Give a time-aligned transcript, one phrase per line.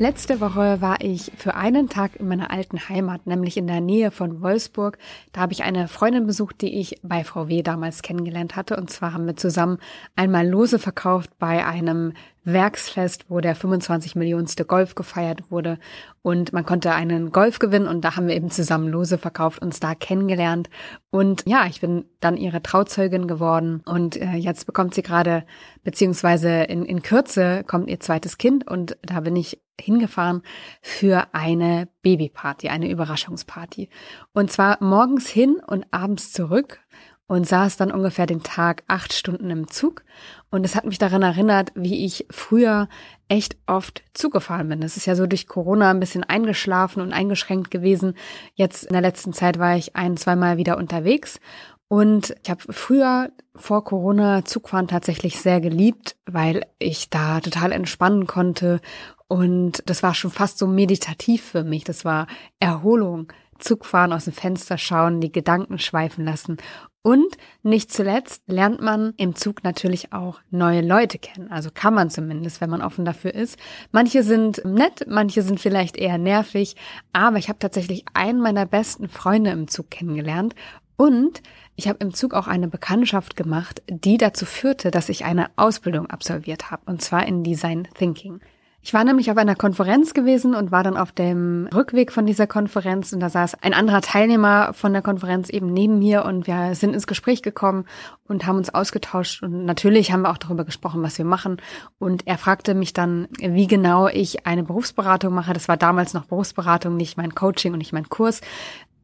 [0.00, 4.12] Letzte Woche war ich für einen Tag in meiner alten Heimat, nämlich in der Nähe
[4.12, 4.96] von Wolfsburg.
[5.32, 8.76] Da habe ich eine Freundin besucht, die ich bei VW damals kennengelernt hatte.
[8.76, 9.78] Und zwar haben wir zusammen
[10.14, 12.12] einmal Lose verkauft bei einem
[12.44, 15.80] Werksfest, wo der 25 Millionenste Golf gefeiert wurde.
[16.22, 19.80] Und man konnte einen Golf gewinnen und da haben wir eben zusammen Lose verkauft, uns
[19.80, 20.70] da kennengelernt.
[21.10, 25.42] Und ja, ich bin dann ihre Trauzeugin geworden und äh, jetzt bekommt sie gerade,
[25.82, 30.42] beziehungsweise in, in Kürze kommt ihr zweites Kind und da bin ich hingefahren
[30.82, 33.88] für eine Babyparty, eine Überraschungsparty.
[34.32, 36.80] Und zwar morgens hin und abends zurück
[37.28, 40.02] und saß dann ungefähr den Tag acht Stunden im Zug.
[40.50, 42.88] Und es hat mich daran erinnert, wie ich früher
[43.28, 44.80] echt oft zugefahren bin.
[44.80, 48.14] Das ist ja so durch Corona ein bisschen eingeschlafen und eingeschränkt gewesen.
[48.54, 51.38] Jetzt in der letzten Zeit war ich ein, zweimal wieder unterwegs.
[51.88, 58.26] Und ich habe früher vor Corona Zugfahren tatsächlich sehr geliebt, weil ich da total entspannen
[58.26, 58.80] konnte.
[59.28, 61.84] Und das war schon fast so meditativ für mich.
[61.84, 62.26] Das war
[62.60, 63.32] Erholung.
[63.58, 66.58] Zugfahren, aus dem Fenster schauen, die Gedanken schweifen lassen.
[67.02, 71.50] Und nicht zuletzt lernt man im Zug natürlich auch neue Leute kennen.
[71.50, 73.58] Also kann man zumindest, wenn man offen dafür ist.
[73.92, 76.76] Manche sind nett, manche sind vielleicht eher nervig.
[77.12, 80.54] Aber ich habe tatsächlich einen meiner besten Freunde im Zug kennengelernt.
[80.96, 81.42] Und
[81.76, 86.08] ich habe im Zug auch eine Bekanntschaft gemacht, die dazu führte, dass ich eine Ausbildung
[86.08, 86.82] absolviert habe.
[86.86, 88.40] Und zwar in Design Thinking.
[88.80, 92.46] Ich war nämlich auf einer Konferenz gewesen und war dann auf dem Rückweg von dieser
[92.46, 96.74] Konferenz und da saß ein anderer Teilnehmer von der Konferenz eben neben mir und wir
[96.74, 97.86] sind ins Gespräch gekommen
[98.28, 101.60] und haben uns ausgetauscht und natürlich haben wir auch darüber gesprochen, was wir machen
[101.98, 105.52] und er fragte mich dann, wie genau ich eine Berufsberatung mache.
[105.52, 108.40] Das war damals noch Berufsberatung, nicht mein Coaching und nicht mein Kurs.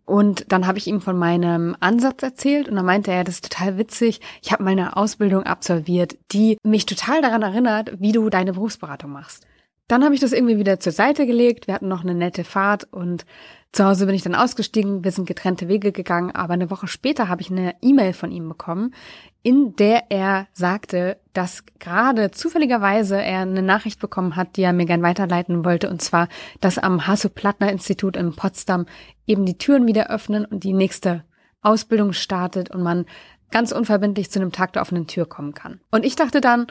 [0.07, 3.51] Und dann habe ich ihm von meinem Ansatz erzählt und dann meinte er, das ist
[3.51, 4.21] total witzig.
[4.43, 9.47] Ich habe meine Ausbildung absolviert, die mich total daran erinnert, wie du deine Berufsberatung machst.
[9.89, 11.67] Dann habe ich das irgendwie wieder zur Seite gelegt.
[11.67, 13.27] Wir hatten noch eine nette Fahrt und
[13.75, 15.05] zu Hause bin ich dann ausgestiegen.
[15.05, 16.31] Wir sind getrennte Wege gegangen.
[16.31, 18.95] Aber eine Woche später habe ich eine E-Mail von ihm bekommen,
[19.43, 24.87] in der er sagte, dass gerade zufälligerweise er eine Nachricht bekommen hat, die er mir
[24.87, 25.91] gern weiterleiten wollte.
[25.91, 26.29] Und zwar,
[26.61, 28.87] dass am Hasso-Plattner-Institut in Potsdam
[29.27, 31.25] eben die Türen wieder öffnen und die nächste
[31.61, 33.07] Ausbildung startet und man
[33.51, 35.81] ganz unverbindlich zu einem Tag der offenen Tür kommen kann.
[35.91, 36.69] Und ich dachte dann,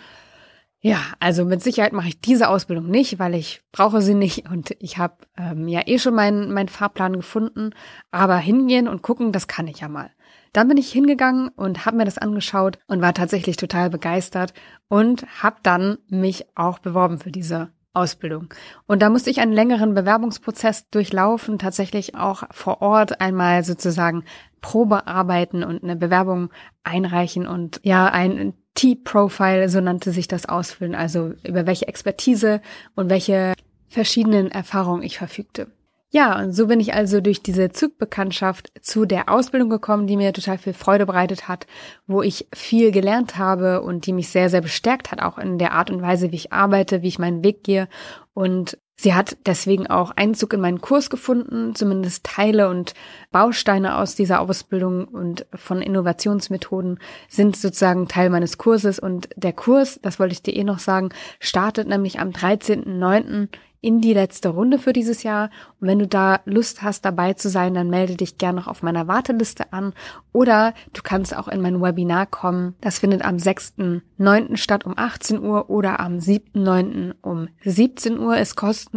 [0.86, 4.76] ja, also mit Sicherheit mache ich diese Ausbildung nicht, weil ich brauche sie nicht und
[4.80, 7.70] ich habe ähm, ja eh schon meinen mein Fahrplan gefunden.
[8.12, 10.12] Aber hingehen und gucken, das kann ich ja mal.
[10.52, 14.54] Dann bin ich hingegangen und habe mir das angeschaut und war tatsächlich total begeistert
[14.90, 18.54] und habe dann mich auch beworben für diese Ausbildung.
[18.86, 24.26] Und da musste ich einen längeren Bewerbungsprozess durchlaufen, tatsächlich auch vor Ort einmal sozusagen
[24.60, 26.50] Probe arbeiten und eine Bewerbung
[26.84, 32.62] einreichen und ja, ein T-Profile, so nannte sich das ausfüllen, also über welche Expertise
[32.96, 33.54] und welche
[33.88, 35.68] verschiedenen Erfahrungen ich verfügte.
[36.16, 40.32] Ja, und so bin ich also durch diese Zugbekanntschaft zu der Ausbildung gekommen, die mir
[40.32, 41.66] total viel Freude bereitet hat,
[42.06, 45.72] wo ich viel gelernt habe und die mich sehr, sehr bestärkt hat, auch in der
[45.72, 47.88] Art und Weise, wie ich arbeite, wie ich meinen Weg gehe
[48.36, 52.94] und Sie hat deswegen auch Einzug in meinen Kurs gefunden, zumindest Teile und
[53.34, 59.00] Bausteine aus dieser Ausbildung und von Innovationsmethoden sind sozusagen Teil meines Kurses.
[59.00, 61.10] Und der Kurs, das wollte ich dir eh noch sagen,
[61.42, 63.50] startet nämlich am 13.09
[63.84, 65.50] in die letzte Runde für dieses Jahr.
[65.82, 68.82] Und wenn du da Lust hast, dabei zu sein, dann melde dich gerne noch auf
[68.82, 69.94] meiner Warteliste an.
[70.32, 72.76] Oder du kannst auch in mein Webinar kommen.
[72.80, 74.56] Das findet am 6.9.
[74.56, 77.16] statt um 18 Uhr oder am 7.9.
[77.22, 78.93] um 17 Uhr, ist kostenlos.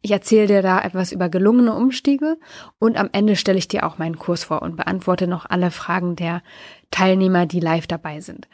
[0.00, 2.38] Ich erzähle dir da etwas über gelungene Umstiege
[2.78, 6.16] und am Ende stelle ich dir auch meinen Kurs vor und beantworte noch alle Fragen
[6.16, 6.42] der
[6.90, 8.48] Teilnehmer, die live dabei sind.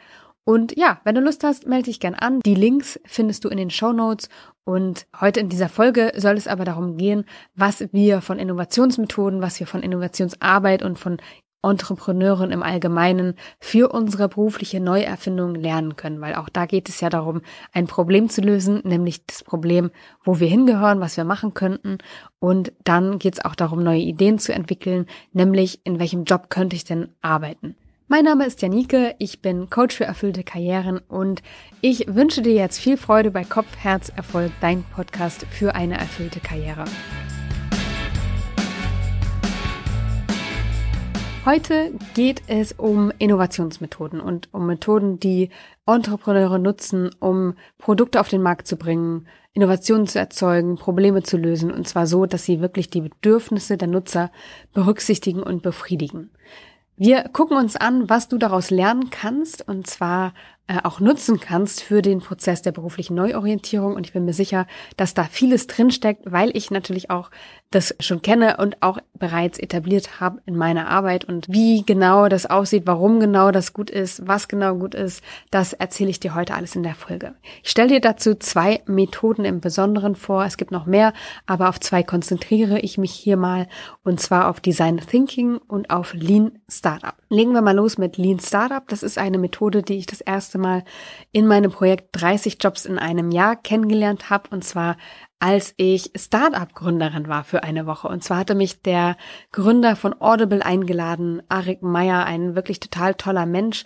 [0.49, 2.39] Und ja, wenn du Lust hast, melde dich gern an.
[2.39, 4.29] Die Links findest du in den Show Notes.
[4.63, 9.59] Und heute in dieser Folge soll es aber darum gehen, was wir von Innovationsmethoden, was
[9.59, 11.17] wir von Innovationsarbeit und von
[11.61, 17.09] Entrepreneuren im Allgemeinen für unsere berufliche Neuerfindung lernen können, weil auch da geht es ja
[17.09, 17.41] darum,
[17.73, 19.91] ein Problem zu lösen, nämlich das Problem,
[20.23, 21.97] wo wir hingehören, was wir machen könnten.
[22.39, 26.75] Und dann geht es auch darum, neue Ideen zu entwickeln, nämlich in welchem Job könnte
[26.75, 27.75] ich denn arbeiten.
[28.11, 31.43] Mein Name ist Janike, ich bin Coach für erfüllte Karrieren und
[31.79, 36.39] ich wünsche dir jetzt viel Freude bei Kopf, Herz, Erfolg, dein Podcast für eine erfüllte
[36.39, 36.85] Karriere.
[41.49, 45.49] Heute geht es um Innovationsmethoden und um Methoden, die
[45.87, 51.71] Entrepreneure nutzen, um Produkte auf den Markt zu bringen, Innovationen zu erzeugen, Probleme zu lösen
[51.71, 54.31] und zwar so, dass sie wirklich die Bedürfnisse der Nutzer
[54.75, 56.29] berücksichtigen und befriedigen.
[57.01, 60.33] Wir gucken uns an, was du daraus lernen kannst, und zwar
[60.67, 63.95] äh, auch nutzen kannst für den Prozess der beruflichen Neuorientierung.
[63.95, 64.67] Und ich bin mir sicher,
[64.97, 67.31] dass da vieles drinsteckt, weil ich natürlich auch
[67.71, 71.25] das schon kenne und auch bereits etabliert habe in meiner Arbeit.
[71.25, 75.73] Und wie genau das aussieht, warum genau das gut ist, was genau gut ist, das
[75.73, 77.35] erzähle ich dir heute alles in der Folge.
[77.61, 80.45] Ich stelle dir dazu zwei Methoden im Besonderen vor.
[80.45, 81.13] Es gibt noch mehr,
[81.45, 83.67] aber auf zwei konzentriere ich mich hier mal
[84.03, 87.15] und zwar auf Design Thinking und auf Lean Startup.
[87.29, 88.87] Legen wir mal los mit Lean Startup.
[88.87, 90.83] Das ist eine Methode, die ich das erste Mal
[91.31, 94.97] in meinem Projekt 30 Jobs in einem Jahr kennengelernt habe und zwar
[95.39, 98.07] als ich Startup-Gründerin war für eine Woche.
[98.07, 99.15] Und zwar hatte mich der
[99.51, 103.85] Gründer von Audible eingeladen, Arik Meyer, ein wirklich total toller Mensch,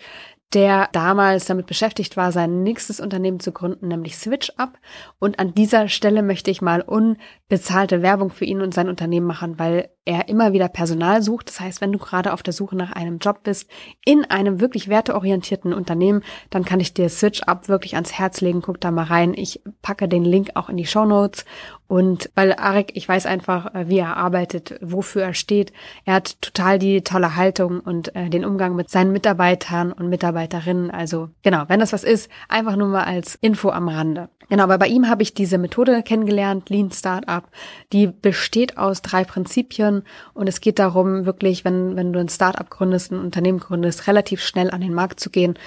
[0.53, 4.77] der damals damit beschäftigt war, sein nächstes Unternehmen zu gründen, nämlich SwitchUp.
[5.19, 9.57] Und an dieser Stelle möchte ich mal unbezahlte Werbung für ihn und sein Unternehmen machen,
[9.57, 11.49] weil er immer wieder Personal sucht.
[11.49, 13.69] Das heißt, wenn du gerade auf der Suche nach einem Job bist,
[14.05, 18.61] in einem wirklich werteorientierten Unternehmen, dann kann ich dir SwitchUp wirklich ans Herz legen.
[18.61, 19.33] Guck da mal rein.
[19.33, 21.45] Ich packe den Link auch in die Show Notes.
[21.87, 25.71] Und weil Arek, ich weiß einfach, äh, wie er arbeitet, wofür er steht.
[26.05, 30.91] Er hat total die tolle Haltung und äh, den Umgang mit seinen Mitarbeitern und Mitarbeiterinnen.
[30.91, 34.29] Also genau, wenn das was ist, einfach nur mal als Info am Rande.
[34.53, 37.43] Genau, aber bei ihm habe ich diese Methode kennengelernt, Lean Startup.
[37.91, 40.03] Die besteht aus drei Prinzipien
[40.35, 44.43] und es geht darum, wirklich, wenn, wenn du ein Startup gründest, ein Unternehmen gründest, relativ
[44.43, 45.57] schnell an den Markt zu gehen.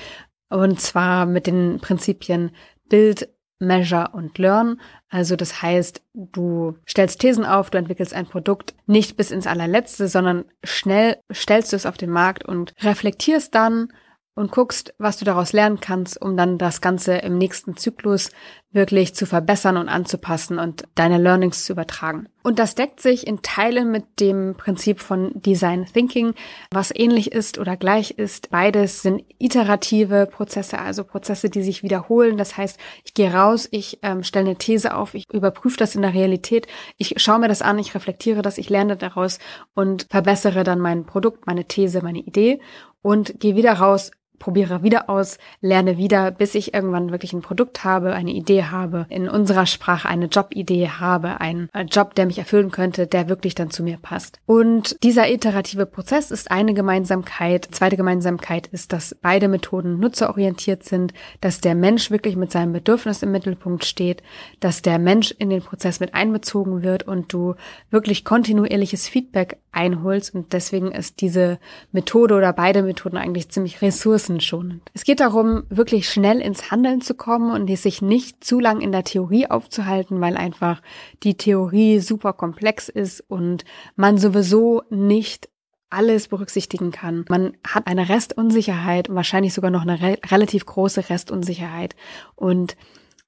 [0.51, 2.53] Und zwar mit den Prinzipien
[2.89, 3.29] Build,
[3.59, 4.81] Measure und Learn.
[5.09, 10.07] Also das heißt, du stellst Thesen auf, du entwickelst ein Produkt nicht bis ins allerletzte,
[10.07, 13.89] sondern schnell stellst du es auf den Markt und reflektierst dann,
[14.37, 18.31] und guckst, was du daraus lernen kannst, um dann das Ganze im nächsten Zyklus
[18.71, 22.29] wirklich zu verbessern und anzupassen und deine Learnings zu übertragen.
[22.43, 26.35] Und das deckt sich in Teilen mit dem Prinzip von Design Thinking,
[26.71, 28.51] was ähnlich ist oder gleich ist.
[28.51, 32.37] Beides sind iterative Prozesse, also Prozesse, die sich wiederholen.
[32.37, 36.03] Das heißt, ich gehe raus, ich ähm, stelle eine These auf, ich überprüfe das in
[36.03, 36.67] der Realität,
[36.99, 39.39] ich schaue mir das an, ich reflektiere das, ich lerne daraus
[39.75, 42.61] und verbessere dann mein Produkt, meine These, meine Idee
[43.07, 47.85] und gehe wieder raus, probiere wieder aus, lerne wieder, bis ich irgendwann wirklich ein Produkt
[47.85, 52.39] habe, eine Idee habe, in unserer Sprache eine Jobidee habe, einen äh, Job, der mich
[52.39, 54.39] erfüllen könnte, der wirklich dann zu mir passt.
[54.47, 57.69] Und dieser iterative Prozess ist eine Gemeinsamkeit.
[57.71, 63.23] Zweite Gemeinsamkeit ist, dass beide Methoden nutzerorientiert sind, dass der Mensch wirklich mit seinem Bedürfnis
[63.23, 64.23] im Mittelpunkt steht,
[64.61, 67.55] dass der Mensch in den Prozess mit einbezogen wird und du
[67.91, 71.59] wirklich kontinuierliches Feedback einholst und deswegen ist diese
[71.93, 74.83] Methode oder beide Methoden eigentlich ziemlich ressourcenschonend.
[74.95, 78.93] Es geht darum, wirklich schnell ins Handeln zu kommen und sich nicht zu lang in
[78.93, 80.81] der Theorie aufzuhalten, weil einfach
[81.23, 83.65] die Theorie super komplex ist und
[83.95, 85.49] man sowieso nicht
[85.91, 87.25] alles berücksichtigen kann.
[87.29, 91.95] Man hat eine Restunsicherheit und wahrscheinlich sogar noch eine re relativ große Restunsicherheit
[92.35, 92.77] und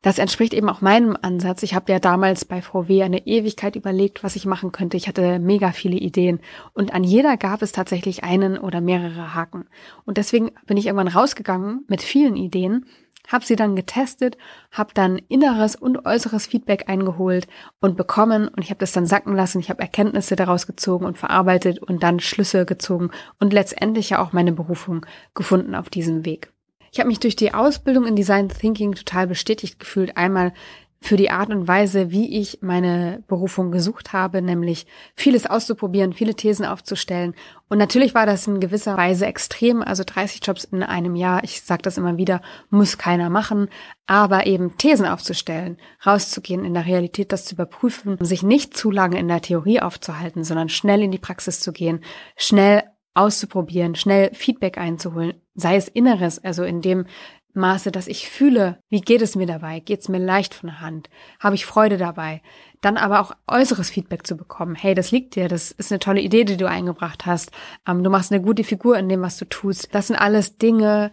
[0.02, 1.62] das entspricht eben auch meinem Ansatz.
[1.64, 4.96] Ich habe ja damals bei VW eine Ewigkeit überlegt, was ich machen könnte.
[4.96, 6.40] Ich hatte mega viele Ideen
[6.72, 9.64] und an jeder gab es tatsächlich einen oder mehrere Haken.
[10.04, 12.86] Und deswegen bin ich irgendwann rausgegangen mit vielen Ideen,
[13.26, 14.38] habe sie dann getestet,
[14.70, 17.48] habe dann inneres und äußeres Feedback eingeholt
[17.80, 19.58] und bekommen und ich habe das dann sacken lassen.
[19.58, 23.10] Ich habe Erkenntnisse daraus gezogen und verarbeitet und dann Schlüsse gezogen
[23.40, 25.04] und letztendlich ja auch meine Berufung
[25.34, 26.52] gefunden auf diesem Weg.
[26.99, 30.17] Ich habe mich durch die Ausbildung in Design Thinking total bestätigt gefühlt.
[30.17, 30.52] Einmal
[31.00, 36.35] für die Art und Weise, wie ich meine Berufung gesucht habe, nämlich vieles auszuprobieren, viele
[36.35, 37.37] Thesen aufzustellen.
[37.69, 41.62] Und natürlich war das in gewisser Weise extrem, also 30 Jobs in einem Jahr, ich
[41.62, 43.69] sage das immer wieder, muss keiner machen,
[44.09, 49.21] aber eben Thesen aufzustellen, rauszugehen, in der Realität das zu überprüfen, sich nicht zu lange
[49.21, 52.00] in der Theorie aufzuhalten, sondern schnell in die Praxis zu gehen,
[52.37, 52.83] schnell
[53.18, 57.06] auszuprobieren, schnell Feedback einzuholen, sei es inneres, also in dem
[57.54, 60.80] Maße, dass ich fühle, wie geht es mir dabei, geht es mir leicht von der
[60.80, 61.10] Hand,
[61.40, 62.40] habe ich Freude dabei,
[62.80, 64.75] dann aber auch äußeres Feedback zu bekommen.
[64.75, 67.50] Hey, das liegt dir, das ist eine tolle Idee, die du eingebracht hast.
[67.87, 69.92] Ähm, du machst eine gute Figur in dem, was du tust.
[69.92, 71.10] Das sind alles Dinge,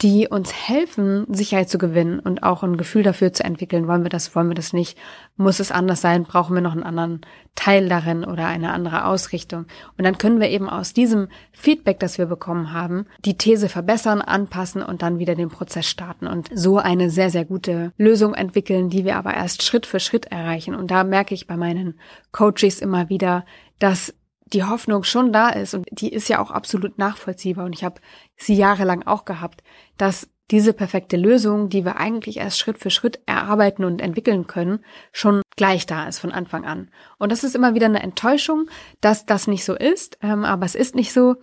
[0.00, 3.88] die uns helfen, Sicherheit zu gewinnen und auch ein Gefühl dafür zu entwickeln.
[3.88, 4.96] Wollen wir das, wollen wir das nicht?
[5.36, 6.22] Muss es anders sein?
[6.22, 7.22] Brauchen wir noch einen anderen
[7.56, 9.66] Teil darin oder eine andere Ausrichtung?
[9.96, 14.22] Und dann können wir eben aus diesem Feedback, das wir bekommen haben, die These verbessern,
[14.22, 18.90] anpassen und dann wieder den Prozess starten und so eine sehr, sehr gute Lösung entwickeln,
[18.90, 20.76] die wir aber erst Schritt für Schritt erreichen.
[20.76, 21.98] Und da merke ich bei meinen
[22.30, 23.44] Coaches immer wieder,
[23.80, 24.14] dass
[24.52, 28.00] die Hoffnung schon da ist und die ist ja auch absolut nachvollziehbar und ich habe
[28.36, 29.62] sie jahrelang auch gehabt,
[29.96, 34.82] dass diese perfekte Lösung, die wir eigentlich erst Schritt für Schritt erarbeiten und entwickeln können,
[35.12, 36.90] schon gleich da ist von Anfang an.
[37.18, 40.74] Und das ist immer wieder eine Enttäuschung, dass das nicht so ist, ähm, aber es
[40.74, 41.36] ist nicht so.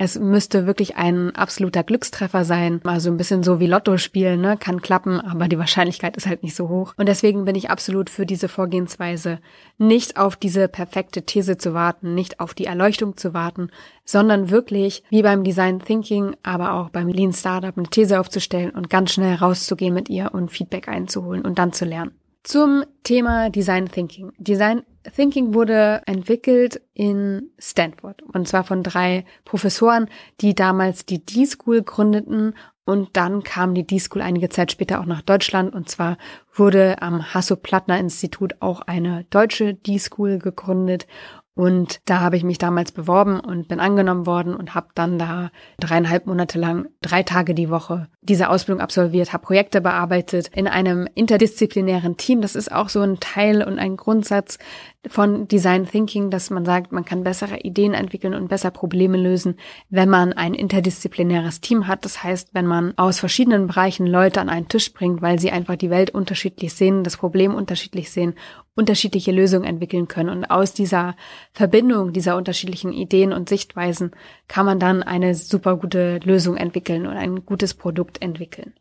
[0.00, 2.80] Es müsste wirklich ein absoluter Glückstreffer sein.
[2.84, 4.56] Also ein bisschen so wie Lotto spielen, ne?
[4.56, 6.94] Kann klappen, aber die Wahrscheinlichkeit ist halt nicht so hoch.
[6.96, 9.40] Und deswegen bin ich absolut für diese Vorgehensweise,
[9.76, 13.70] nicht auf diese perfekte These zu warten, nicht auf die Erleuchtung zu warten,
[14.04, 18.90] sondern wirklich, wie beim Design Thinking, aber auch beim Lean Startup, eine These aufzustellen und
[18.90, 22.12] ganz schnell rauszugehen mit ihr und Feedback einzuholen und dann zu lernen.
[22.42, 24.32] Zum Thema Design Thinking.
[24.38, 24.82] Design
[25.14, 30.08] Thinking wurde entwickelt in Stanford und zwar von drei Professoren,
[30.40, 32.54] die damals die D-School gründeten.
[32.84, 35.74] Und dann kam die D-School einige Zeit später auch nach Deutschland.
[35.74, 36.16] Und zwar
[36.54, 41.06] wurde am Hasso-Plattner-Institut auch eine deutsche D-School gegründet
[41.58, 45.50] und da habe ich mich damals beworben und bin angenommen worden und habe dann da
[45.80, 51.08] dreieinhalb Monate lang, drei Tage die Woche diese Ausbildung absolviert, habe Projekte bearbeitet in einem
[51.16, 52.42] interdisziplinären Team.
[52.42, 54.58] Das ist auch so ein Teil und ein Grundsatz
[55.08, 59.56] von Design Thinking, dass man sagt, man kann bessere Ideen entwickeln und besser Probleme lösen,
[59.88, 62.04] wenn man ein interdisziplinäres Team hat.
[62.04, 65.76] Das heißt, wenn man aus verschiedenen Bereichen Leute an einen Tisch bringt, weil sie einfach
[65.76, 68.34] die Welt unterschiedlich sehen, das Problem unterschiedlich sehen,
[68.78, 70.30] unterschiedliche Lösungen entwickeln können.
[70.30, 71.16] Und aus dieser
[71.52, 74.12] Verbindung dieser unterschiedlichen Ideen und Sichtweisen
[74.46, 78.72] kann man dann eine super gute Lösung entwickeln und ein gutes Produkt entwickeln.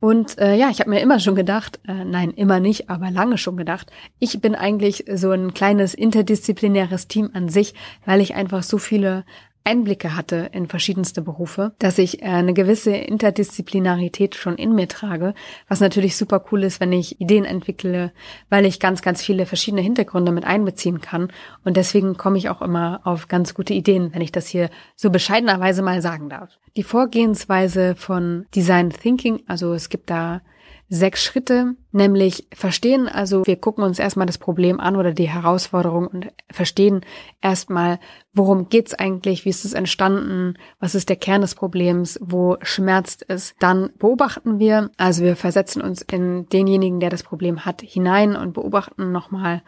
[0.00, 3.38] Und äh, ja, ich habe mir immer schon gedacht, äh, nein, immer nicht, aber lange
[3.38, 7.74] schon gedacht, ich bin eigentlich so ein kleines interdisziplinäres Team an sich,
[8.04, 9.24] weil ich einfach so viele
[9.66, 15.34] Einblicke hatte in verschiedenste Berufe, dass ich äh, eine gewisse Interdisziplinarität schon in mir trage,
[15.68, 18.12] was natürlich super cool ist, wenn ich Ideen entwickle,
[18.48, 21.32] weil ich ganz, ganz viele verschiedene Hintergründe mit einbeziehen kann.
[21.64, 25.10] Und deswegen komme ich auch immer auf ganz gute Ideen, wenn ich das hier so
[25.10, 26.50] bescheidenerweise mal sagen darf.
[26.76, 30.42] Die Vorgehensweise von Design Thinking, also es gibt da
[30.88, 36.06] sechs Schritte, nämlich verstehen, also wir gucken uns erstmal das Problem an oder die Herausforderung
[36.06, 37.00] und verstehen
[37.40, 37.98] erstmal,
[38.32, 43.24] worum geht's eigentlich, wie ist es entstanden, was ist der Kern des Problems, wo schmerzt
[43.28, 43.54] es.
[43.58, 48.52] Dann beobachten wir, also wir versetzen uns in denjenigen, der das Problem hat, hinein und
[48.52, 49.62] beobachten nochmal,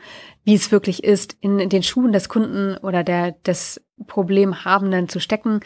[0.44, 5.60] wie es wirklich ist, in den Schuhen des Kunden oder der des Problemhabenden zu stecken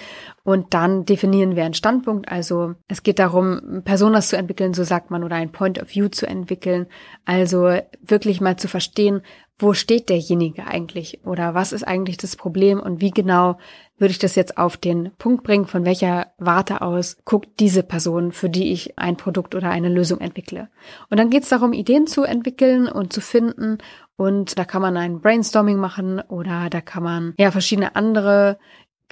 [0.45, 2.29] und dann definieren wir einen Standpunkt.
[2.31, 6.09] Also es geht darum, Personas zu entwickeln, so sagt man, oder ein Point of View
[6.09, 6.87] zu entwickeln.
[7.25, 9.23] Also wirklich mal zu verstehen,
[9.63, 11.21] wo steht derjenige eigentlich?
[11.25, 12.81] Oder was ist eigentlich das Problem?
[12.81, 13.59] Und wie genau
[13.97, 18.33] würde ich das jetzt auf den Punkt bringen, von welcher Warte aus guckt diese Person,
[18.33, 20.69] für die ich ein Produkt oder eine Lösung entwickle.
[21.09, 23.79] Und dann geht es darum, Ideen zu entwickeln und zu finden.
[24.17, 28.59] Und da kann man ein Brainstorming machen oder da kann man ja verschiedene andere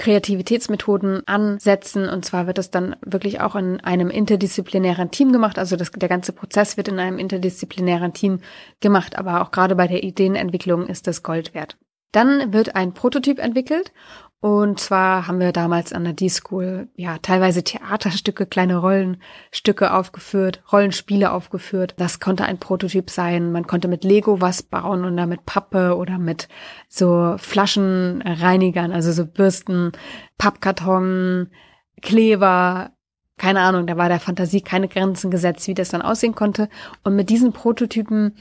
[0.01, 2.09] Kreativitätsmethoden ansetzen.
[2.09, 5.59] Und zwar wird es dann wirklich auch in einem interdisziplinären Team gemacht.
[5.59, 8.41] Also das, der ganze Prozess wird in einem interdisziplinären Team
[8.81, 9.19] gemacht.
[9.19, 11.77] Aber auch gerade bei der Ideenentwicklung ist das Gold wert.
[12.13, 13.93] Dann wird ein Prototyp entwickelt
[14.43, 21.31] und zwar haben wir damals an der D-School ja teilweise Theaterstücke, kleine Rollenstücke aufgeführt, Rollenspiele
[21.31, 21.95] aufgeführt.
[21.99, 23.53] Das konnte ein Prototyp sein.
[23.53, 26.49] Man konnte mit Lego was bauen und damit Pappe oder mit
[26.89, 29.93] so Flaschenreinigern, also so Bürsten,
[30.39, 31.49] Pappkarton,
[32.01, 32.93] Kleber,
[33.37, 36.71] keine Ahnung, da war der Fantasie keine Grenzen gesetzt, wie das dann aussehen konnte.
[37.05, 38.37] Und mit diesen Prototypen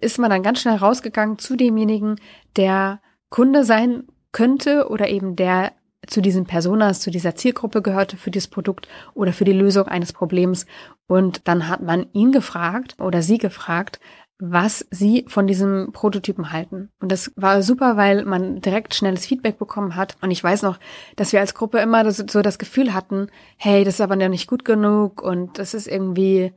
[0.00, 2.16] ist man dann ganz schnell rausgegangen zu demjenigen,
[2.56, 5.72] der Kunde sein könnte oder eben der
[6.06, 10.12] zu diesen Personas, zu dieser Zielgruppe gehörte für dieses Produkt oder für die Lösung eines
[10.12, 10.66] Problems.
[11.06, 14.00] Und dann hat man ihn gefragt oder sie gefragt,
[14.40, 16.90] was sie von diesem Prototypen halten.
[16.98, 20.16] Und das war super, weil man direkt schnelles Feedback bekommen hat.
[20.22, 20.78] Und ich weiß noch,
[21.16, 24.48] dass wir als Gruppe immer so das Gefühl hatten, hey, das ist aber noch nicht
[24.48, 26.54] gut genug und das ist irgendwie,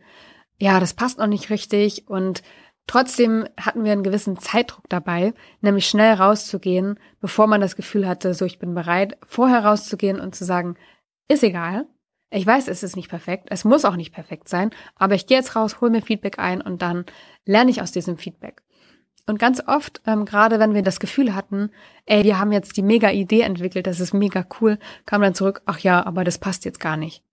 [0.57, 2.07] ja, das passt noch nicht richtig.
[2.07, 2.41] Und
[2.87, 8.33] Trotzdem hatten wir einen gewissen Zeitdruck dabei, nämlich schnell rauszugehen, bevor man das Gefühl hatte,
[8.33, 10.75] so ich bin bereit, vorher rauszugehen und zu sagen,
[11.29, 11.87] ist egal.
[12.29, 15.37] Ich weiß, es ist nicht perfekt, es muss auch nicht perfekt sein, aber ich gehe
[15.37, 17.05] jetzt raus, hol mir Feedback ein und dann
[17.45, 18.63] lerne ich aus diesem Feedback.
[19.25, 21.69] Und ganz oft, ähm, gerade wenn wir das Gefühl hatten,
[22.05, 25.61] ey, wir haben jetzt die mega Idee entwickelt, das ist mega cool, kam dann zurück,
[25.65, 27.23] ach ja, aber das passt jetzt gar nicht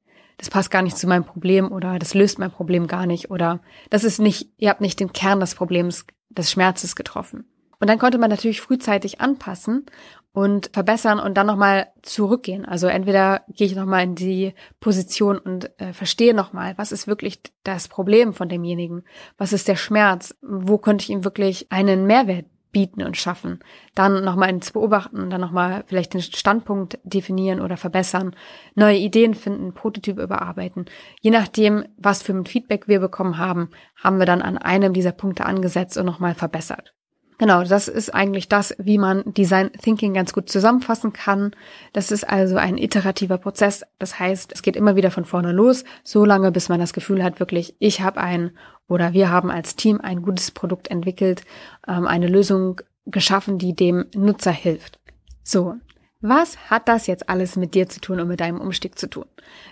[0.40, 3.61] das passt gar nicht zu meinem Problem oder das löst mein Problem gar nicht oder
[3.90, 7.44] das ist nicht, ihr habt nicht den Kern des Problems, des Schmerzes getroffen.
[7.78, 9.85] Und dann konnte man natürlich frühzeitig anpassen
[10.32, 12.64] und verbessern und dann nochmal zurückgehen.
[12.64, 17.42] Also entweder gehe ich nochmal in die Position und äh, verstehe nochmal, was ist wirklich
[17.62, 19.02] das Problem von demjenigen?
[19.37, 20.35] Was ist der Schmerz?
[20.40, 23.61] Wo könnte ich ihm wirklich einen Mehrwert bieten und schaffen.
[23.95, 28.35] Dann nochmal ins Beobachten, dann nochmal vielleicht den Standpunkt definieren oder verbessern,
[28.75, 30.87] neue Ideen finden, Prototyp überarbeiten.
[31.21, 35.12] Je nachdem, was für ein Feedback wir bekommen haben, haben wir dann an einem dieser
[35.12, 36.95] Punkte angesetzt und nochmal verbessert.
[37.40, 41.52] Genau, das ist eigentlich das, wie man Design Thinking ganz gut zusammenfassen kann.
[41.94, 43.82] Das ist also ein iterativer Prozess.
[43.99, 47.25] Das heißt, es geht immer wieder von vorne los, so lange, bis man das Gefühl
[47.25, 48.50] hat, wirklich, ich habe ein
[48.88, 51.44] oder wir haben als Team ein gutes Produkt entwickelt,
[51.88, 55.00] ähm, eine Lösung geschaffen, die dem Nutzer hilft.
[55.42, 55.76] So,
[56.20, 59.25] was hat das jetzt alles mit dir zu tun und mit deinem Umstieg zu tun?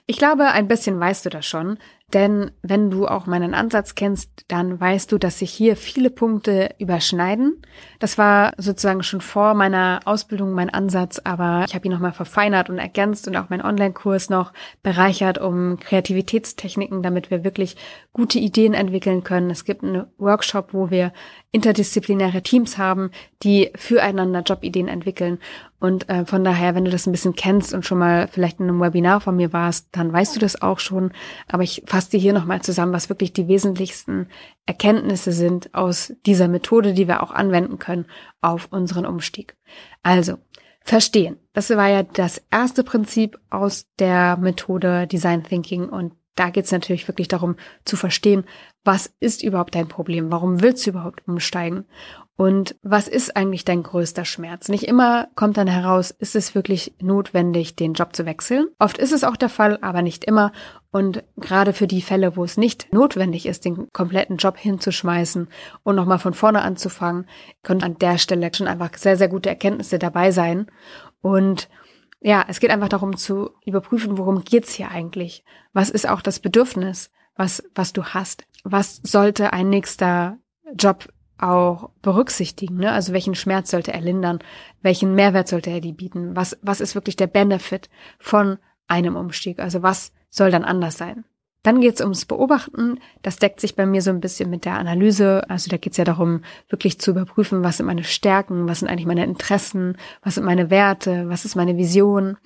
[0.07, 1.77] Ich glaube, ein bisschen weißt du das schon,
[2.15, 6.75] denn wenn du auch meinen Ansatz kennst, dann weißt du, dass sich hier viele Punkte
[6.79, 7.61] überschneiden.
[7.99, 12.71] Das war sozusagen schon vor meiner Ausbildung mein Ansatz, aber ich habe ihn nochmal verfeinert
[12.71, 17.77] und ergänzt und auch meinen Online-Kurs noch bereichert um Kreativitätstechniken, damit wir wirklich
[18.15, 19.51] gute Ideen entwickeln können.
[19.51, 21.13] Es gibt einen Workshop, wo wir
[21.51, 23.11] interdisziplinäre Teams haben,
[23.43, 25.39] die füreinander Jobideen entwickeln.
[25.81, 28.69] Und äh, von daher, wenn du das ein bisschen kennst und schon mal vielleicht in
[28.69, 31.13] einem Webinar von mir warst, dann weißt du das auch schon.
[31.47, 34.29] Aber ich fasse dir hier nochmal zusammen, was wirklich die wesentlichsten
[34.67, 38.07] Erkenntnisse sind aus dieser Methode, die wir auch anwenden können
[38.43, 39.57] auf unseren Umstieg.
[40.03, 40.37] Also,
[40.83, 41.39] verstehen.
[41.53, 46.73] Das war ja das erste Prinzip aus der Methode Design Thinking und da geht es
[46.73, 48.45] natürlich wirklich darum zu verstehen,
[48.89, 50.33] was ist überhaupt dein Problem?
[50.33, 51.85] Warum willst du überhaupt umsteigen?
[52.37, 54.71] Und was ist eigentlich dein größter Schmerz?
[54.71, 58.69] Nicht immer kommt dann heraus, ist es wirklich notwendig, den Job zu wechseln?
[58.79, 60.53] Oft ist es auch der Fall, aber nicht immer.
[60.91, 65.49] Und gerade für die Fälle, wo es nicht notwendig ist, den kompletten Job hinzuschmeißen
[65.83, 67.27] und nochmal von vorne anzufangen,
[67.63, 70.67] können an der Stelle schon einfach sehr, sehr gute Erkenntnisse dabei sein.
[71.21, 71.69] Und
[72.23, 75.45] ja, es geht einfach darum zu überprüfen, worum geht's hier eigentlich?
[75.75, 78.45] Was ist auch das Bedürfnis, was, was du hast?
[78.65, 80.37] Was sollte ein nächster
[80.77, 82.79] Job auch berücksichtigen.
[82.79, 82.93] Ne?
[82.93, 84.41] Also welchen Schmerz sollte er lindern?
[84.83, 86.35] Welchen Mehrwert sollte er dir bieten?
[86.35, 89.61] Was, was ist wirklich der Benefit von einem Umstieg?
[89.61, 91.25] Also was soll dann anders sein?
[91.63, 93.01] Dann geht es ums Beobachten.
[93.23, 95.49] Das deckt sich bei mir so ein bisschen mit der Analyse.
[95.49, 98.89] Also da geht es ja darum, wirklich zu überprüfen, was sind meine Stärken, was sind
[98.89, 102.37] eigentlich meine Interessen, was sind meine Werte, was ist meine Vision,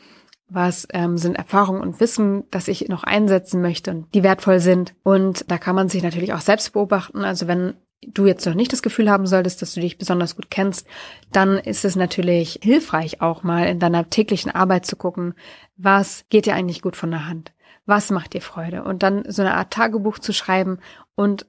[0.55, 4.95] was ähm, sind Erfahrungen und Wissen, das ich noch einsetzen möchte und die wertvoll sind.
[5.03, 7.25] Und da kann man sich natürlich auch selbst beobachten.
[7.25, 7.75] Also wenn
[8.07, 10.87] du jetzt noch nicht das Gefühl haben solltest, dass du dich besonders gut kennst,
[11.31, 15.35] dann ist es natürlich hilfreich auch mal in deiner täglichen Arbeit zu gucken,
[15.77, 17.53] was geht dir eigentlich gut von der Hand?
[17.87, 18.85] Was macht dir Freude?
[18.85, 20.79] Und dann so eine Art Tagebuch zu schreiben
[21.15, 21.47] und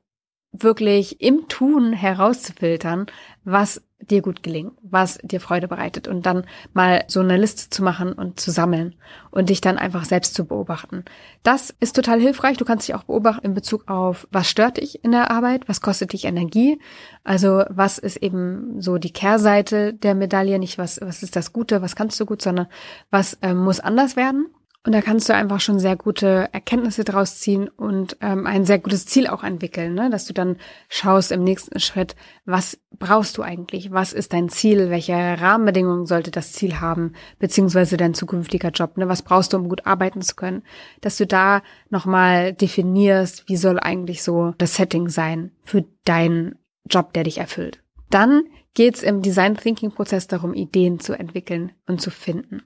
[0.52, 3.08] wirklich im Tun herauszufiltern,
[3.44, 7.84] was dir gut gelingt, was dir Freude bereitet und dann mal so eine Liste zu
[7.84, 8.96] machen und zu sammeln
[9.32, 11.04] und dich dann einfach selbst zu beobachten.
[11.44, 12.58] Das ist total hilfreich.
[12.58, 15.82] Du kannst dich auch beobachten in Bezug auf, was stört dich in der Arbeit, was
[15.82, 16.80] kostet dich Energie,
[17.24, 21.82] also was ist eben so die Kehrseite der Medaille, nicht was, was ist das Gute,
[21.82, 22.68] was kannst du gut, sondern
[23.12, 24.48] was äh, muss anders werden
[24.86, 28.80] und da kannst du einfach schon sehr gute Erkenntnisse draus ziehen und ähm, ein sehr
[28.80, 30.10] gutes Ziel auch entwickeln, ne?
[30.10, 30.58] dass du dann
[30.90, 33.92] schaust im nächsten Schritt, was brauchst du eigentlich?
[33.92, 34.90] Was ist dein Ziel?
[34.90, 37.14] Welche Rahmenbedingungen sollte das Ziel haben?
[37.40, 38.98] Beziehungsweise dein zukünftiger Job?
[38.98, 39.08] Ne?
[39.08, 40.64] Was brauchst du, um gut arbeiten zu können?
[41.00, 46.56] Dass du da nochmal definierst, wie soll eigentlich so das Setting sein für deinen
[46.90, 47.82] Job, der dich erfüllt.
[48.10, 48.44] Dann
[48.74, 52.64] geht's im Design Thinking Prozess darum, Ideen zu entwickeln und zu finden.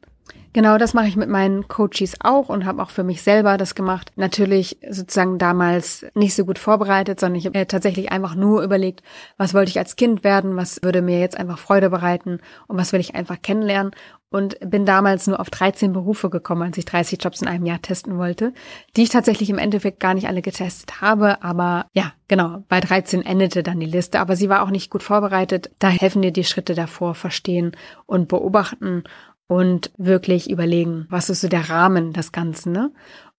[0.54, 3.76] Genau, das mache ich mit meinen Coaches auch und habe auch für mich selber das
[3.76, 4.12] gemacht.
[4.16, 9.04] Natürlich sozusagen damals nicht so gut vorbereitet, sondern ich habe tatsächlich einfach nur überlegt,
[9.38, 12.92] was wollte ich als Kind werden, was würde mir jetzt einfach Freude bereiten und was
[12.94, 13.92] will ich einfach kennenlernen
[14.30, 17.82] und bin damals nur auf 13 Berufe gekommen, als ich 30 Jobs in einem Jahr
[17.82, 18.54] testen wollte,
[18.96, 23.26] die ich tatsächlich im Endeffekt gar nicht alle getestet habe, aber ja, genau, bei 13
[23.26, 25.72] endete dann die Liste, aber sie war auch nicht gut vorbereitet.
[25.80, 27.72] Da helfen dir die Schritte davor verstehen
[28.06, 29.04] und beobachten
[29.48, 32.92] und wirklich überlegen, was ist so der Rahmen des Ganzen, ne?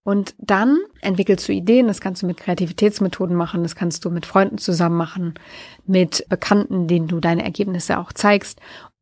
[0.03, 4.25] Und dann entwickelst du Ideen, das kannst du mit Kreativitätsmethoden machen, das kannst du mit
[4.25, 5.33] Freunden zusammen machen,
[5.85, 8.59] mit Bekannten, denen du deine Ergebnisse auch zeigst.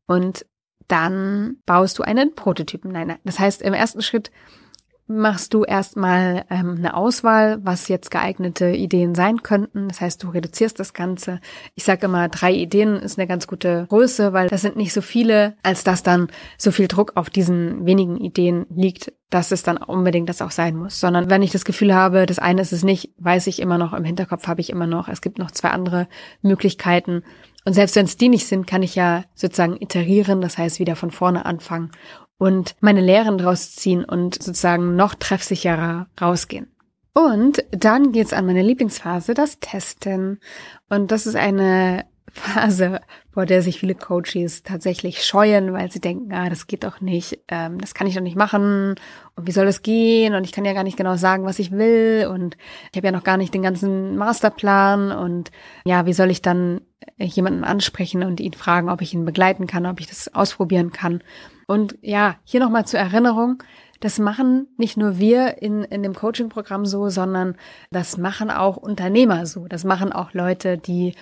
[0.08, 0.46] Und
[0.88, 2.92] dann baust du einen Prototypen.
[2.92, 3.20] Nein, nein.
[3.24, 4.32] Das heißt, im ersten Schritt
[5.08, 9.88] machst du erstmal ähm, eine Auswahl, was jetzt geeignete Ideen sein könnten.
[9.88, 11.40] Das heißt, du reduzierst das Ganze.
[11.76, 15.02] Ich sage immer, drei Ideen ist eine ganz gute Größe, weil das sind nicht so
[15.02, 19.78] viele, als dass dann so viel Druck auf diesen wenigen Ideen liegt, dass es dann
[19.78, 21.00] unbedingt das auch sein muss.
[21.00, 23.94] Sondern wenn ich das Gefühl habe, das eine ist es nicht, weiß ich immer noch,
[23.94, 26.08] im Hinterkopf habe ich immer noch, es gibt noch zwei andere
[26.42, 27.24] Möglichkeiten.
[27.64, 30.96] Und selbst wenn es die nicht sind, kann ich ja sozusagen iterieren, das heißt wieder
[30.96, 31.92] von vorne anfangen
[32.38, 36.72] und meine Lehren draus ziehen und sozusagen noch treffsicherer rausgehen.
[37.14, 40.40] Und dann geht's an meine Lieblingsphase, das Testen.
[40.88, 46.34] Und das ist eine Phase, vor der sich viele Coaches tatsächlich scheuen, weil sie denken,
[46.34, 48.96] ah, das geht doch nicht, ähm, das kann ich doch nicht machen.
[49.36, 50.36] Und wie soll das gehen?
[50.36, 52.28] Und ich kann ja gar nicht genau sagen, was ich will.
[52.32, 52.58] Und
[52.92, 55.12] ich habe ja noch gar nicht den ganzen Masterplan.
[55.12, 55.52] Und
[55.86, 56.82] ja, wie soll ich dann
[57.18, 61.22] jemanden ansprechen und ihn fragen, ob ich ihn begleiten kann, ob ich das ausprobieren kann.
[61.68, 63.64] Und ja, hier nochmal zur Erinnerung,
[64.00, 67.56] das machen nicht nur wir in, in dem Coaching-Programm so, sondern
[67.92, 69.68] das machen auch Unternehmer so.
[69.68, 71.16] Das machen auch Leute, die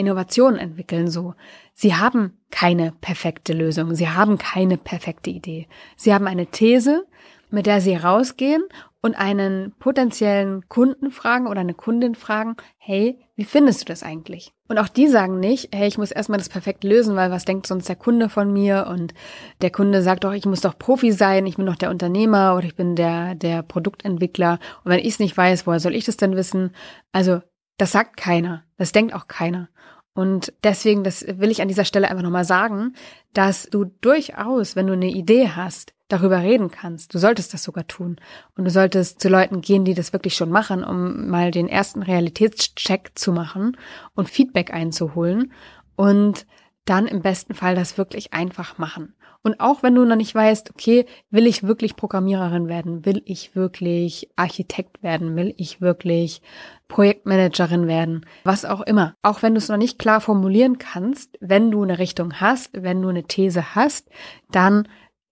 [0.00, 1.34] Innovationen entwickeln so.
[1.74, 3.94] Sie haben keine perfekte Lösung.
[3.94, 5.68] Sie haben keine perfekte Idee.
[5.96, 7.06] Sie haben eine These,
[7.50, 8.62] mit der sie rausgehen
[9.02, 14.52] und einen potenziellen Kunden fragen oder eine Kundin fragen, hey, wie findest du das eigentlich?
[14.68, 17.66] Und auch die sagen nicht, hey, ich muss erstmal das perfekt lösen, weil was denkt
[17.66, 18.86] sonst der Kunde von mir?
[18.90, 19.14] Und
[19.62, 22.66] der Kunde sagt doch, ich muss doch Profi sein, ich bin doch der Unternehmer oder
[22.66, 24.58] ich bin der, der Produktentwickler.
[24.84, 26.72] Und wenn ich es nicht weiß, woher soll ich das denn wissen?
[27.12, 27.40] Also,
[27.80, 28.64] das sagt keiner.
[28.76, 29.68] Das denkt auch keiner.
[30.12, 32.94] Und deswegen, das will ich an dieser Stelle einfach nochmal sagen,
[33.32, 37.14] dass du durchaus, wenn du eine Idee hast, darüber reden kannst.
[37.14, 38.16] Du solltest das sogar tun.
[38.56, 42.02] Und du solltest zu Leuten gehen, die das wirklich schon machen, um mal den ersten
[42.02, 43.76] Realitätscheck zu machen
[44.14, 45.52] und Feedback einzuholen
[45.96, 46.46] und
[46.84, 49.14] dann im besten Fall das wirklich einfach machen.
[49.42, 53.06] Und auch wenn du noch nicht weißt, okay, will ich wirklich Programmiererin werden?
[53.06, 55.34] Will ich wirklich Architekt werden?
[55.34, 56.42] Will ich wirklich
[56.88, 58.26] Projektmanagerin werden?
[58.44, 59.14] Was auch immer.
[59.22, 63.00] Auch wenn du es noch nicht klar formulieren kannst, wenn du eine Richtung hast, wenn
[63.00, 64.10] du eine These hast,
[64.50, 64.86] dann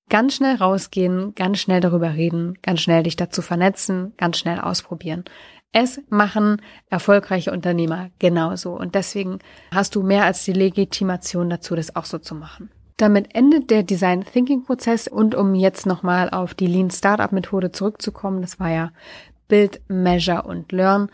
[0.08, 5.24] ganz schnell rausgehen, ganz schnell darüber reden, ganz schnell dich dazu vernetzen, ganz schnell ausprobieren.
[5.72, 8.72] Es machen erfolgreiche Unternehmer genauso.
[8.72, 9.38] Und deswegen
[9.70, 12.70] hast du mehr als die Legitimation dazu, das auch so zu machen.
[12.98, 17.70] Damit endet der Design Thinking Prozess und um jetzt nochmal auf die Lean Startup Methode
[17.70, 18.90] zurückzukommen, das war ja
[19.46, 21.08] Build, Measure und Learn.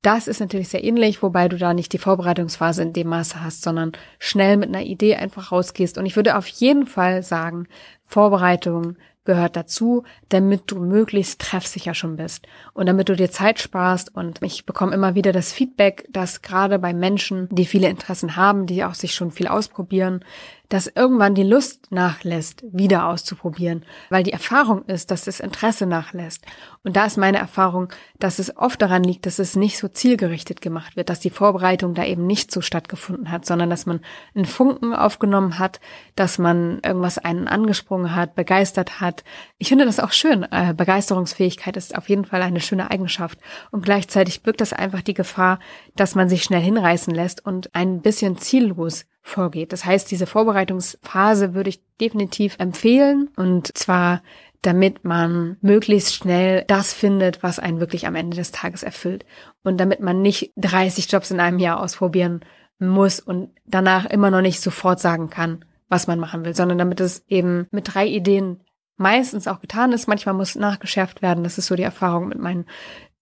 [0.00, 3.62] Das ist natürlich sehr ähnlich, wobei du da nicht die Vorbereitungsphase in dem Maße hast,
[3.62, 5.98] sondern schnell mit einer Idee einfach rausgehst.
[5.98, 7.68] Und ich würde auf jeden Fall sagen,
[8.02, 14.14] Vorbereitung gehört dazu, damit du möglichst treffsicher schon bist und damit du dir Zeit sparst.
[14.14, 18.64] Und ich bekomme immer wieder das Feedback, dass gerade bei Menschen, die viele Interessen haben,
[18.64, 20.24] die auch sich schon viel ausprobieren,
[20.70, 26.46] dass irgendwann die Lust nachlässt, wieder auszuprobieren, weil die Erfahrung ist, dass das Interesse nachlässt.
[26.84, 27.88] Und da ist meine Erfahrung,
[28.20, 31.94] dass es oft daran liegt, dass es nicht so zielgerichtet gemacht wird, dass die Vorbereitung
[31.94, 34.00] da eben nicht so stattgefunden hat, sondern dass man
[34.34, 35.80] einen Funken aufgenommen hat,
[36.14, 39.24] dass man irgendwas einen angesprungen hat, begeistert hat.
[39.58, 40.44] Ich finde das auch schön.
[40.52, 43.40] Äh, Begeisterungsfähigkeit ist auf jeden Fall eine schöne Eigenschaft.
[43.72, 45.58] Und gleichzeitig birgt das einfach die Gefahr,
[45.96, 49.72] dass man sich schnell hinreißen lässt und ein bisschen ziellos vorgeht.
[49.72, 54.22] Das heißt, diese Vorbereitungsphase würde ich definitiv empfehlen und zwar
[54.62, 59.24] damit man möglichst schnell das findet, was einen wirklich am Ende des Tages erfüllt.
[59.62, 62.40] Und damit man nicht 30 Jobs in einem Jahr ausprobieren
[62.78, 67.00] muss und danach immer noch nicht sofort sagen kann, was man machen will, sondern damit
[67.00, 68.60] es eben mit drei Ideen
[68.96, 70.08] meistens auch getan ist.
[70.08, 71.42] Manchmal muss nachgeschärft werden.
[71.42, 72.66] Das ist so die Erfahrung mit meinen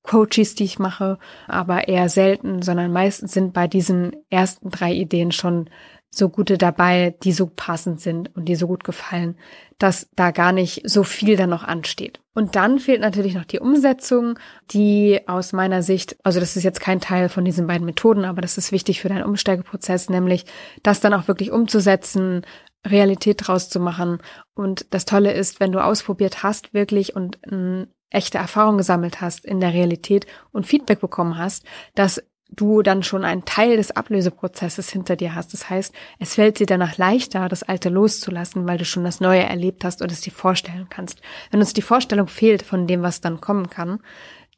[0.08, 5.30] Coaches, die ich mache, aber eher selten, sondern meistens sind bei diesen ersten drei Ideen
[5.30, 5.70] schon
[6.10, 9.36] so gute dabei, die so passend sind und die so gut gefallen,
[9.78, 12.20] dass da gar nicht so viel dann noch ansteht.
[12.34, 14.38] Und dann fehlt natürlich noch die Umsetzung,
[14.70, 18.40] die aus meiner Sicht, also das ist jetzt kein Teil von diesen beiden Methoden, aber
[18.40, 20.46] das ist wichtig für deinen Umsteigeprozess, nämlich
[20.82, 22.42] das dann auch wirklich umzusetzen,
[22.86, 24.18] Realität draus zu machen.
[24.54, 29.44] Und das Tolle ist, wenn du ausprobiert hast wirklich und eine echte Erfahrung gesammelt hast
[29.44, 34.88] in der Realität und Feedback bekommen hast, dass du dann schon einen Teil des Ablöseprozesses
[34.90, 35.52] hinter dir hast.
[35.52, 39.42] Das heißt, es fällt dir danach leichter, das Alte loszulassen, weil du schon das Neue
[39.42, 41.20] erlebt hast und es dir vorstellen kannst.
[41.50, 44.00] Wenn uns die Vorstellung fehlt von dem, was dann kommen kann,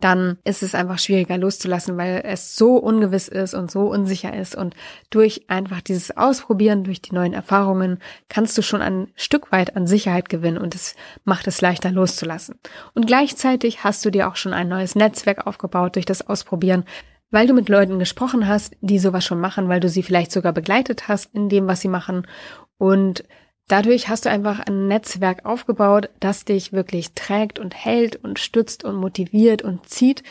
[0.01, 4.55] dann ist es einfach schwieriger loszulassen, weil es so ungewiss ist und so unsicher ist.
[4.55, 4.75] Und
[5.11, 9.87] durch einfach dieses Ausprobieren, durch die neuen Erfahrungen, kannst du schon ein Stück weit an
[9.87, 12.57] Sicherheit gewinnen und es macht es leichter loszulassen.
[12.95, 16.85] Und gleichzeitig hast du dir auch schon ein neues Netzwerk aufgebaut durch das Ausprobieren,
[17.31, 20.53] weil du mit Leuten gesprochen hast, die sowas schon machen, weil du sie vielleicht sogar
[20.53, 22.27] begleitet hast in dem, was sie machen.
[22.77, 23.25] Und
[23.71, 28.85] dadurch hast du einfach ein Netzwerk aufgebaut, das dich wirklich trägt und hält und stützt
[28.85, 30.23] und motiviert und zieht.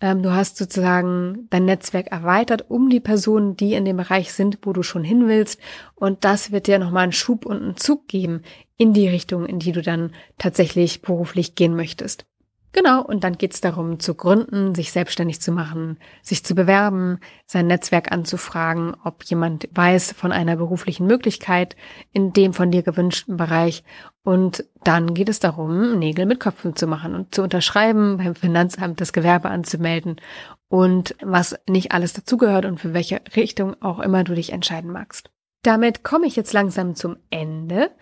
[0.00, 4.58] Ähm, du hast sozusagen dein Netzwerk erweitert um die Personen, die in dem Bereich sind,
[4.62, 5.60] wo du schon hin willst.
[5.94, 8.42] Und das wird dir nochmal einen Schub und einen Zug geben
[8.76, 12.26] in die Richtung, in die du dann tatsächlich beruflich gehen möchtest.
[12.74, 17.68] Genau, und dann geht's darum zu gründen, sich selbstständig zu machen, sich zu bewerben, sein
[17.68, 21.76] Netzwerk anzufragen, ob jemand weiß von einer beruflichen Möglichkeit
[22.12, 23.84] in dem von dir gewünschten Bereich.
[24.24, 29.00] Und dann geht es darum, Nägel mit Köpfen zu machen und zu unterschreiben, beim Finanzamt
[29.00, 30.20] das Gewerbe anzumelden
[30.66, 35.30] und was nicht alles dazugehört und für welche Richtung auch immer du dich entscheiden magst.
[35.62, 37.92] Damit komme ich jetzt langsam zum Ende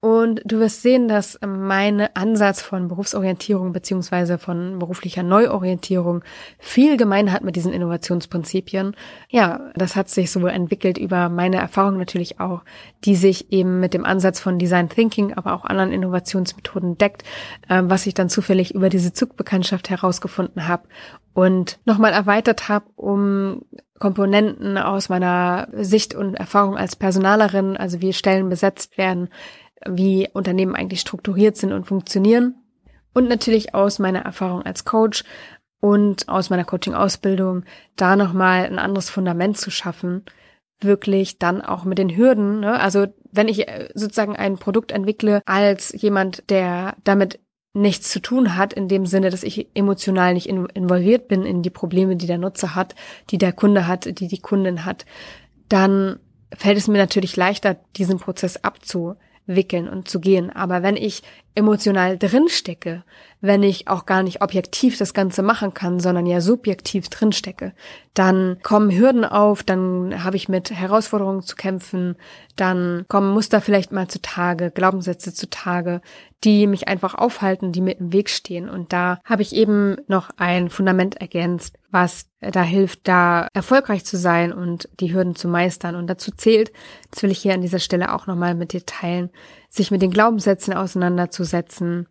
[0.00, 6.22] und du wirst sehen, dass mein Ansatz von Berufsorientierung beziehungsweise von beruflicher Neuorientierung
[6.60, 8.94] viel gemein hat mit diesen Innovationsprinzipien.
[9.28, 12.62] Ja, das hat sich so entwickelt über meine Erfahrung natürlich auch,
[13.04, 17.24] die sich eben mit dem Ansatz von Design Thinking, aber auch anderen Innovationsmethoden deckt,
[17.68, 20.86] äh, was ich dann zufällig über diese Zugbekanntschaft herausgefunden habe
[21.34, 23.62] und nochmal erweitert habe, um
[23.98, 29.28] Komponenten aus meiner Sicht und Erfahrung als Personalerin, also wie Stellen besetzt werden,
[29.86, 32.56] wie Unternehmen eigentlich strukturiert sind und funktionieren.
[33.14, 35.24] Und natürlich aus meiner Erfahrung als Coach
[35.80, 37.64] und aus meiner Coaching-Ausbildung
[37.96, 40.24] da nochmal ein anderes Fundament zu schaffen,
[40.80, 42.60] wirklich dann auch mit den Hürden.
[42.60, 42.78] Ne?
[42.78, 47.40] Also wenn ich äh, sozusagen ein Produkt entwickle als jemand, der damit
[47.74, 51.70] nichts zu tun hat, in dem Sinne, dass ich emotional nicht involviert bin in die
[51.70, 52.94] Probleme, die der Nutzer hat,
[53.30, 55.04] die der Kunde hat, die die Kundin hat,
[55.68, 56.18] dann
[56.52, 59.16] fällt es mir natürlich leichter, diesen Prozess abzu
[59.48, 60.50] wickeln und zu gehen.
[60.50, 61.22] Aber wenn ich
[61.56, 63.02] emotional drinstecke,
[63.40, 67.72] wenn ich auch gar nicht objektiv das Ganze machen kann, sondern ja subjektiv drinstecke,
[68.14, 72.16] dann kommen Hürden auf, dann habe ich mit Herausforderungen zu kämpfen,
[72.56, 76.00] dann kommen Muster vielleicht mal zutage, Glaubenssätze zutage,
[76.44, 78.68] die mich einfach aufhalten, die mir im Weg stehen.
[78.68, 84.16] Und da habe ich eben noch ein Fundament ergänzt, was da hilft, da erfolgreich zu
[84.16, 85.96] sein und die Hürden zu meistern.
[85.96, 86.72] Und dazu zählt,
[87.10, 89.30] das will ich hier an dieser Stelle auch nochmal mit dir teilen,
[89.68, 92.08] sich mit den Glaubenssätzen auseinanderzusetzen,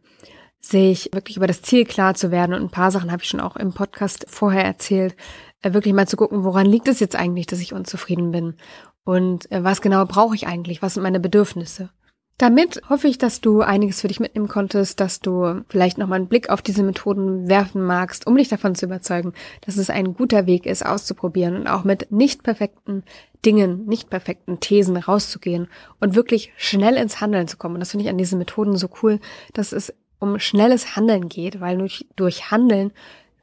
[0.60, 2.54] sich wirklich über das Ziel klar zu werden.
[2.54, 5.16] Und ein paar Sachen habe ich schon auch im Podcast vorher erzählt,
[5.62, 8.56] äh, wirklich mal zu gucken, woran liegt es jetzt eigentlich, dass ich unzufrieden bin?
[9.04, 10.82] Und äh, was genau brauche ich eigentlich?
[10.82, 11.90] Was sind meine Bedürfnisse?
[12.38, 16.28] Damit hoffe ich, dass du einiges für dich mitnehmen konntest, dass du vielleicht nochmal einen
[16.28, 20.46] Blick auf diese Methoden werfen magst, um dich davon zu überzeugen, dass es ein guter
[20.46, 23.04] Weg ist, auszuprobieren und auch mit nicht perfekten
[23.44, 25.68] Dingen, nicht perfekten Thesen rauszugehen
[26.00, 27.76] und wirklich schnell ins Handeln zu kommen.
[27.76, 29.20] Und das finde ich an diesen Methoden so cool,
[29.54, 32.92] dass es um schnelles Handeln geht, weil durch, durch Handeln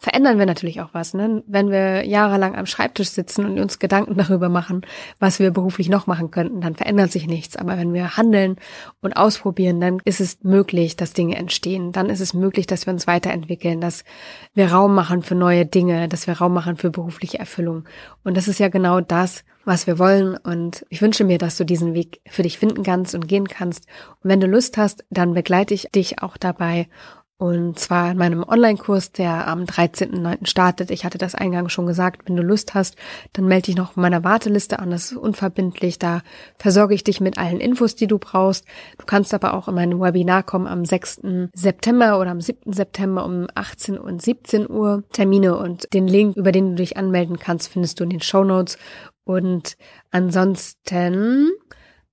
[0.05, 1.15] verändern wir natürlich auch was.
[1.15, 1.43] Ne?
[1.47, 4.83] Wenn wir jahrelang am Schreibtisch sitzen und uns Gedanken darüber machen,
[5.19, 7.57] was wir beruflich noch machen könnten, dann verändert sich nichts.
[7.57, 8.57] Aber wenn wir handeln
[9.01, 11.91] und ausprobieren, dann ist es möglich, dass Dinge entstehen.
[11.93, 14.05] Dann ist es möglich, dass wir uns weiterentwickeln, dass
[14.53, 17.85] wir Raum machen für neue Dinge, dass wir Raum machen für berufliche Erfüllung.
[18.25, 20.37] Und das ist ja genau das, was wir wollen.
[20.37, 23.87] Und ich wünsche mir, dass du diesen Weg für dich finden kannst und gehen kannst.
[24.23, 26.89] Und wenn du Lust hast, dann begleite ich dich auch dabei
[27.37, 30.47] und zwar in meinem Online-Kurs, der am 13.09.
[30.47, 30.93] startet.
[30.93, 32.29] Ich hatte das eingangs schon gesagt.
[32.29, 32.97] Wenn du Lust hast,
[33.33, 34.93] dann melde dich noch auf meiner Warteliste an.
[34.93, 35.99] Das ist unverbindlich.
[35.99, 36.23] Da
[36.59, 38.65] versorge ich dich mit allen Infos, die du brauchst.
[38.99, 41.23] Du kannst aber auch in mein Webinar kommen am 6.
[41.53, 42.73] September oder am 7.
[42.73, 45.03] September um 18 und 17 Uhr.
[45.13, 48.45] Termine und den Link, über den du dich anmelden kannst, findest du in den Show
[48.45, 48.79] Notes.
[49.25, 49.77] Und
[50.13, 51.51] ansonsten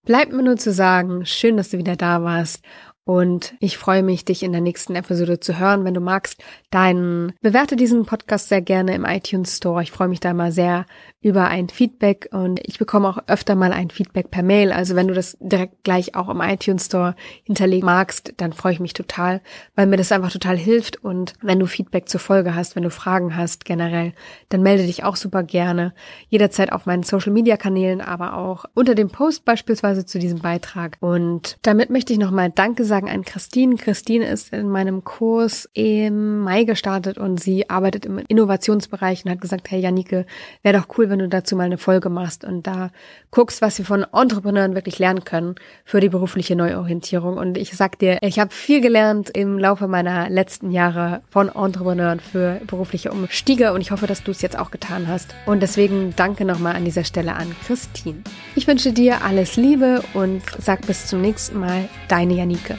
[0.03, 2.63] bleibt mir nur zu sagen, schön, dass du wieder da warst
[3.03, 5.85] und ich freue mich, dich in der nächsten Episode zu hören.
[5.85, 9.81] Wenn du magst, dann bewerte diesen Podcast sehr gerne im iTunes Store.
[9.81, 10.85] Ich freue mich da mal sehr
[11.19, 14.71] über ein Feedback und ich bekomme auch öfter mal ein Feedback per Mail.
[14.71, 18.79] Also wenn du das direkt gleich auch im iTunes Store hinterlegen magst, dann freue ich
[18.79, 19.41] mich total,
[19.75, 21.03] weil mir das einfach total hilft.
[21.03, 24.13] Und wenn du Feedback zur Folge hast, wenn du Fragen hast generell,
[24.49, 25.93] dann melde dich auch super gerne.
[26.29, 30.97] Jederzeit auf meinen Social Media Kanälen, aber auch unter dem Post beispielsweise zu diesem Beitrag.
[31.01, 33.77] Und damit möchte ich nochmal Danke sagen an Christine.
[33.77, 39.39] Christine ist in meinem Kurs im Mai gestartet und sie arbeitet im Innovationsbereich und hat
[39.39, 40.25] gesagt, hey Janike,
[40.61, 42.89] wäre doch cool, wenn du dazu mal eine Folge machst und da
[43.31, 47.37] guckst, was wir von Entrepreneuren wirklich lernen können für die berufliche Neuorientierung.
[47.37, 52.19] Und ich sag dir, ich habe viel gelernt im Laufe meiner letzten Jahre von Entrepreneuren
[52.19, 55.33] für berufliche Umstiege und ich hoffe, dass du es jetzt auch getan hast.
[55.45, 58.21] Und deswegen danke nochmal an dieser Stelle an Christine.
[58.55, 62.77] Ich wünsche dir alles Liebe und sag bis zum nächsten Mal, deine Janike.